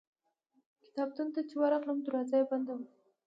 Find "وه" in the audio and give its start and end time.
2.77-2.85